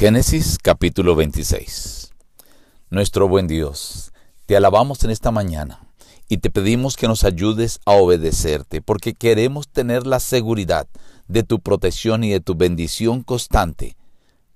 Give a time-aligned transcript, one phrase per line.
[0.00, 2.14] Génesis capítulo 26
[2.88, 4.12] Nuestro buen Dios,
[4.46, 5.92] te alabamos en esta mañana
[6.26, 10.88] y te pedimos que nos ayudes a obedecerte porque queremos tener la seguridad
[11.28, 13.98] de tu protección y de tu bendición constante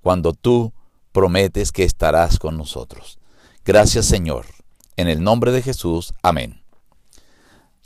[0.01, 0.73] cuando tú
[1.13, 3.19] prometes que estarás con nosotros.
[3.67, 4.47] Gracias Señor.
[4.97, 6.15] En el nombre de Jesús.
[6.23, 6.64] Amén.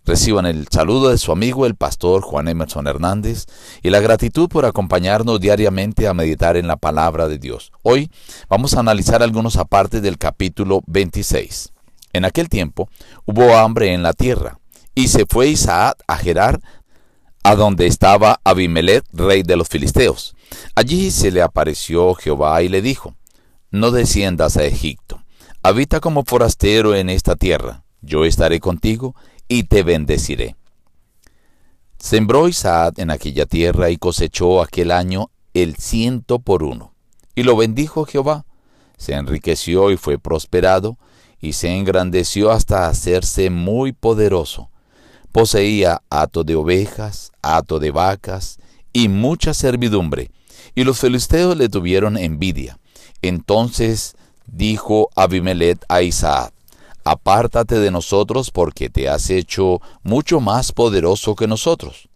[0.09, 3.45] Reciban el saludo de su amigo el pastor Juan Emerson Hernández
[3.83, 7.73] y la gratitud por acompañarnos diariamente a meditar en la palabra de Dios.
[7.83, 8.11] Hoy
[8.49, 11.75] vamos a analizar algunos apartes del capítulo 26.
[12.15, 12.89] En aquel tiempo
[13.27, 14.59] hubo hambre en la tierra,
[14.95, 16.59] y se fue Isaac a Gerar,
[17.43, 20.35] a donde estaba Abimelech, rey de los filisteos.
[20.75, 23.15] Allí se le apareció Jehová y le dijo,
[23.71, 25.21] No desciendas a Egipto,
[25.63, 29.15] habita como forastero en esta tierra, yo estaré contigo
[29.49, 30.57] y te bendeciré.
[31.99, 36.93] Sembró Isaac en aquella tierra y cosechó aquel año el ciento por uno.
[37.35, 38.45] Y lo bendijo Jehová.
[38.97, 40.99] Se enriqueció y fue prosperado,
[41.41, 44.71] y se engrandeció hasta hacerse muy poderoso.
[45.31, 48.59] Poseía hato de ovejas, hato de vacas,
[48.93, 50.31] y mucha servidumbre.
[50.75, 52.79] Y los filisteos le tuvieron envidia.
[53.23, 56.53] Entonces dijo Abimelech a Isaac,
[57.11, 62.09] apártate de nosotros porque te has hecho mucho más poderoso que nosotros.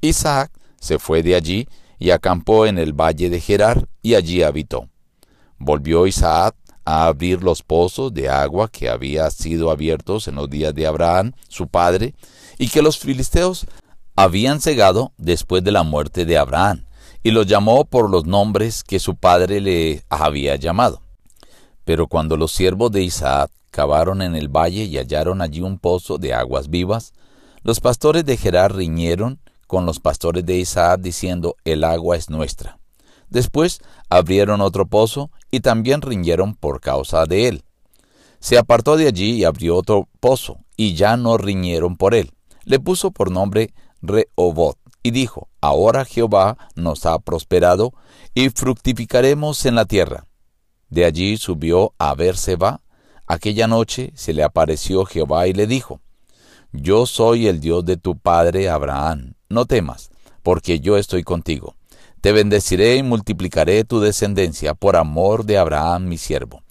[0.00, 4.88] Isaac se fue de allí y acampó en el valle de Gerar y allí habitó.
[5.58, 10.74] Volvió Isaac a abrir los pozos de agua que habían sido abiertos en los días
[10.74, 12.14] de Abraham, su padre,
[12.56, 13.66] y que los filisteos
[14.16, 16.86] habían cegado después de la muerte de Abraham,
[17.22, 21.02] y los llamó por los nombres que su padre le había llamado.
[21.90, 26.18] Pero cuando los siervos de Isaac cavaron en el valle y hallaron allí un pozo
[26.18, 27.14] de aguas vivas,
[27.64, 32.78] los pastores de Gerar riñeron con los pastores de Isaac diciendo, el agua es nuestra.
[33.28, 37.64] Después abrieron otro pozo y también riñeron por causa de él.
[38.38, 42.30] Se apartó de allí y abrió otro pozo, y ya no riñeron por él.
[42.62, 47.94] Le puso por nombre Rehobot, y dijo, Ahora Jehová nos ha prosperado,
[48.32, 50.28] y fructificaremos en la tierra.
[50.90, 52.80] De allí subió a Berseba.
[53.26, 56.00] Aquella noche se le apareció Jehová y le dijo,
[56.72, 60.10] Yo soy el Dios de tu padre Abraham, no temas,
[60.42, 61.76] porque yo estoy contigo.
[62.20, 66.62] Te bendeciré y multiplicaré tu descendencia por amor de Abraham mi siervo.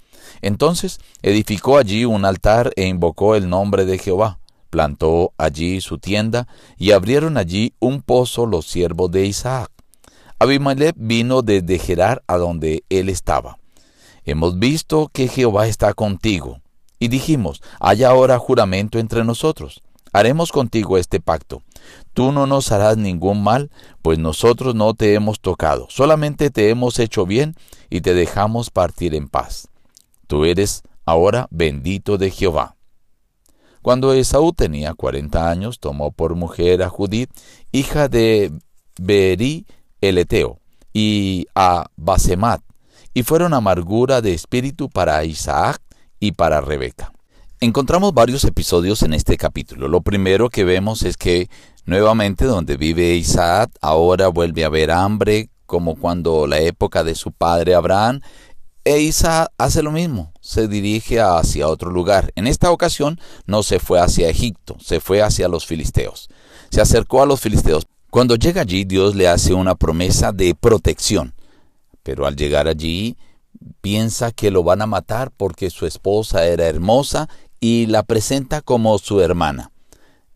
[0.42, 4.40] Entonces edificó allí un altar e invocó el nombre de Jehová.
[4.70, 6.48] Plantó allí su tienda
[6.78, 9.72] y abrieron allí un pozo los siervos de Isaac.
[10.40, 13.59] Abimelech vino desde Gerar a donde él estaba
[14.30, 16.62] Hemos visto que Jehová está contigo.
[17.00, 19.82] Y dijimos, hay ahora juramento entre nosotros.
[20.14, 21.64] Haremos contigo este pacto.
[22.14, 23.72] Tú no nos harás ningún mal,
[24.04, 27.56] pues nosotros no te hemos tocado, solamente te hemos hecho bien
[27.90, 29.68] y te dejamos partir en paz.
[30.28, 32.76] Tú eres ahora bendito de Jehová.
[33.82, 37.32] Cuando Esaú tenía cuarenta años, tomó por mujer a Judith,
[37.72, 38.52] hija de
[39.00, 39.66] Beri
[40.02, 40.60] el Eteo,
[40.94, 42.62] y a Basemat,
[43.20, 45.82] y fueron amargura de espíritu para Isaac
[46.22, 47.12] y para Rebeca.
[47.60, 49.90] Encontramos varios episodios en este capítulo.
[49.90, 51.50] Lo primero que vemos es que
[51.84, 57.34] nuevamente donde vive Isaac ahora vuelve a haber hambre como cuando la época de su
[57.34, 58.22] padre Abraham
[58.86, 62.32] e Isaac hace lo mismo, se dirige hacia otro lugar.
[62.38, 66.30] En esta ocasión no se fue hacia Egipto, se fue hacia los filisteos.
[66.70, 67.86] Se acercó a los filisteos.
[68.10, 71.34] Cuando llega allí Dios le hace una promesa de protección.
[72.04, 73.18] Pero al llegar allí
[73.82, 77.30] piensa que lo van a matar porque su esposa era hermosa
[77.60, 79.72] y la presenta como su hermana.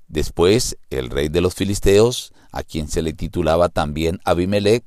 [0.07, 4.83] Después, el rey de los filisteos, a quien se le titulaba también Abimelech,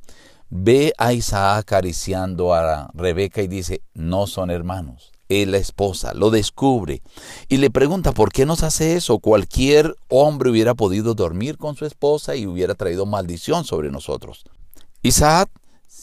[0.51, 6.31] ve a Isaac acariciando a Rebeca y dice, no son hermanos, es la esposa, lo
[6.31, 7.03] descubre
[7.49, 9.19] y le pregunta, ¿por qué nos hace eso?
[9.19, 14.45] Cualquier hombre hubiera podido dormir con su esposa y hubiera traído maldición sobre nosotros.
[15.03, 15.51] Isaac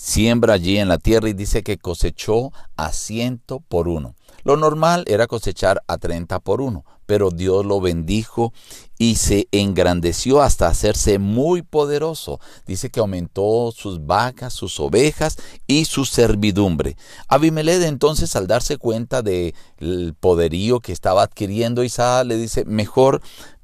[0.04, 4.16] siembra allí en la tierra y dice que cosechó a ciento por uno.
[4.44, 8.52] Lo normal era cosechar a treinta por uno, pero Dios lo bendijo
[8.98, 12.42] y se engrandeció hasta hacerse muy poderoso.
[12.66, 16.98] Dice que aumentó sus vacas, sus ovejas y su servidumbre.
[17.30, 19.54] Abimelech entonces al darse cuenta del
[20.20, 23.22] poderío que estaba adquiriendo Isaac le dice, mejor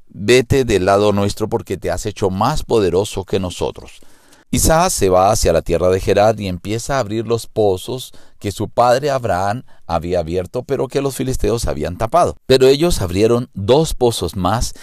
[0.08, 4.00] vete del lado nuestro porque te has hecho más poderoso que nosotros.
[4.52, 8.52] Isaac se va hacia la tierra de Gerar y empieza a abrir los pozos que
[8.52, 12.36] su padre Abraham había abierto, pero que los filisteos habían tapado.
[12.48, 14.74] Pero ellos abrieron dos pozos más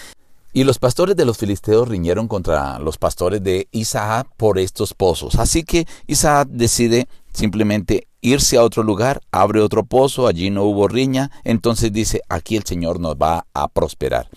[0.53, 5.35] Y los pastores de los filisteos riñeron contra los pastores de Isaac por estos pozos.
[5.35, 10.87] Así que Isaac decide simplemente irse a otro lugar, abre otro pozo, allí no hubo
[10.87, 14.29] riña, entonces dice, aquí el Señor nos va a prosperar.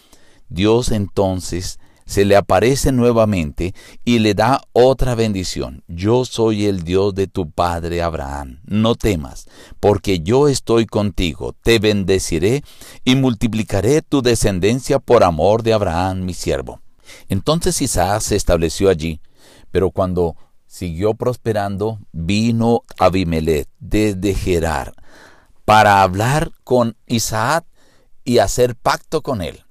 [0.50, 1.79] Dios entonces
[2.10, 3.72] se le aparece nuevamente
[4.04, 5.84] y le da otra bendición.
[5.86, 8.58] Yo soy el Dios de tu padre Abraham.
[8.64, 9.46] No temas,
[9.78, 11.54] porque yo estoy contigo.
[11.62, 12.64] Te bendeciré
[13.04, 16.80] y multiplicaré tu descendencia por amor de Abraham, mi siervo.
[17.28, 19.20] Entonces Isaac se estableció allí,
[19.70, 20.34] pero cuando
[20.66, 24.94] siguió prosperando, vino Abimelech desde Gerar
[25.64, 27.64] para hablar con Isaac
[28.24, 29.62] y hacer pacto con él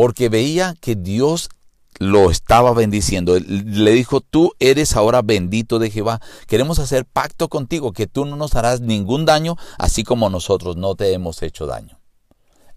[0.00, 1.50] porque veía que Dios
[1.98, 3.38] lo estaba bendiciendo.
[3.38, 6.22] Le dijo, tú eres ahora bendito de Jehová.
[6.46, 10.94] Queremos hacer pacto contigo, que tú no nos harás ningún daño, así como nosotros no
[10.94, 12.00] te hemos hecho daño.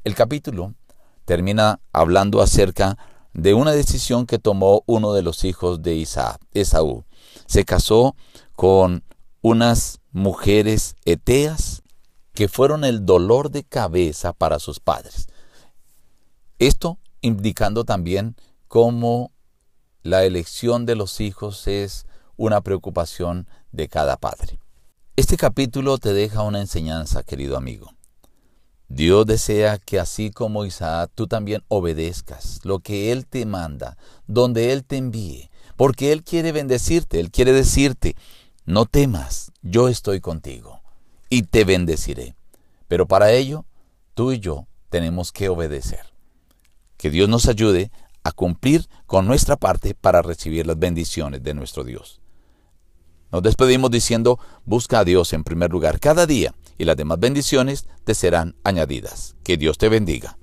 [0.03, 0.73] El capítulo
[1.23, 2.97] termina hablando acerca
[3.31, 7.05] de una decisión que tomó uno de los hijos de Isaac, Esaú.
[7.45, 8.17] Se casó
[8.53, 9.05] con
[9.41, 11.83] unas mujeres eteas
[12.33, 15.29] que fueron el dolor de cabeza para sus padres.
[16.59, 18.35] Esto indicando también
[18.67, 19.31] cómo
[20.03, 22.05] la elección de los hijos es
[22.35, 24.59] una preocupación de cada padre.
[25.15, 27.93] Este capítulo te deja una enseñanza, querido amigo.
[28.89, 33.97] Dios desea que así como Isaac, tú también obedezcas lo que Él te manda,
[34.27, 38.15] donde Él te envíe, porque Él quiere bendecirte, Él quiere decirte,
[38.65, 40.81] no temas, yo estoy contigo
[41.29, 42.35] y te bendeciré.
[42.87, 43.65] Pero para ello,
[44.13, 46.12] tú y yo tenemos que obedecer.
[47.03, 47.91] Que Dios nos ayude
[48.23, 52.21] a cumplir con nuestra parte para recibir las bendiciones de nuestro Dios.
[53.29, 57.87] Nos despedimos diciendo, busca a Dios en primer lugar cada día y las demás bendiciones
[58.05, 59.35] te serán añadidas.
[59.43, 60.37] Que Dios te bendiga.